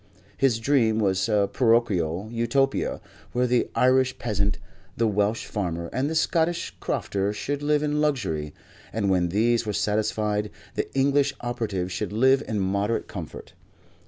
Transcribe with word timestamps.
His 0.35 0.57
dream 0.57 0.97
was 0.97 1.29
a 1.29 1.47
parochial 1.53 2.27
Utopia 2.31 2.99
where 3.33 3.45
the 3.45 3.69
Irish 3.75 4.17
peasant, 4.17 4.57
the 4.97 5.05
Welsh 5.05 5.45
farmer 5.45 5.91
and 5.93 6.09
the 6.09 6.15
Scottish 6.15 6.75
crofter 6.79 7.31
should 7.33 7.61
live 7.61 7.83
in 7.83 8.01
luxury, 8.01 8.51
and 8.91 9.11
when 9.11 9.29
these 9.29 9.67
were 9.67 9.73
satisfied, 9.73 10.49
the 10.73 10.91
English 10.95 11.35
operative 11.41 11.91
should 11.91 12.11
live 12.11 12.41
in 12.47 12.59
moderate 12.59 13.07
comfort. 13.07 13.53